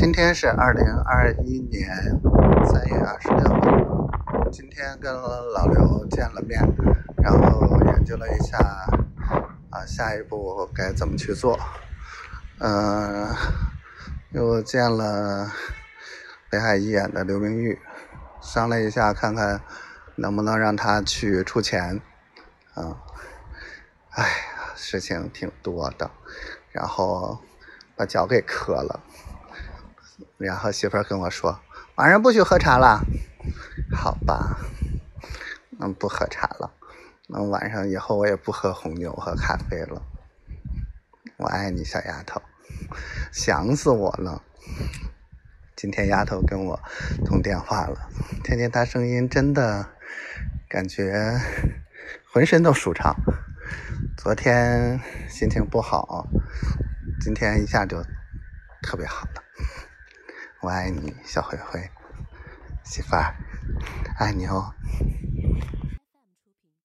[0.00, 1.90] 今天是二零二一年
[2.64, 4.48] 三月二十六号。
[4.52, 6.62] 今天跟老刘见了面，
[7.16, 8.58] 然后研究了一下
[9.70, 11.58] 啊，下一步该怎么去做。
[12.60, 13.34] 嗯，
[14.30, 15.50] 又见了
[16.48, 17.76] 北海一演的刘明玉，
[18.40, 19.60] 商量一下，看看
[20.14, 22.00] 能不能让他去出钱。
[22.74, 23.02] 啊，
[24.10, 24.28] 哎呀，
[24.76, 26.08] 事情挺多的，
[26.70, 27.40] 然后
[27.96, 29.00] 把脚给磕了。
[30.38, 31.60] 然后媳妇儿跟我说
[31.96, 33.02] ：“晚上不许喝茶了。”
[33.92, 34.58] 好吧，
[35.70, 36.72] 那不喝茶了。
[37.26, 40.02] 那晚上以后我也不喝红牛和咖啡了。
[41.36, 42.40] 我爱你，小丫头，
[43.32, 44.42] 想死我了。
[45.76, 46.80] 今天丫头跟我
[47.24, 48.08] 通电话了，
[48.44, 49.86] 听见她声音，真的
[50.68, 51.40] 感觉
[52.32, 53.14] 浑身都舒畅。
[54.16, 56.28] 昨天心情不好，
[57.20, 58.02] 今天一下就
[58.82, 59.47] 特别好了。
[60.60, 61.80] 我爱你，小灰灰，
[62.84, 63.32] 媳妇儿，
[64.18, 64.74] 爱你哦。